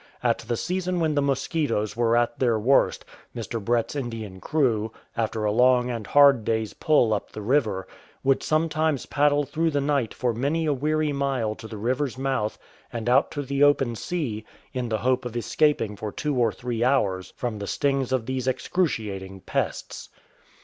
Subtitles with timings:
[0.23, 3.05] At the season when the mosquitoes were at their worst,
[3.35, 3.63] Mr.
[3.63, 7.87] Brett's Indian crew, after a long and hard day's pull up the river,
[8.23, 12.57] would sometimes paddle through the night for many a weary mile to the river's mouth
[12.91, 14.43] and out to the open sea,
[14.73, 18.47] in the hope of escaping for two or three hours from the stings of these
[18.47, 20.09] excruciating pests.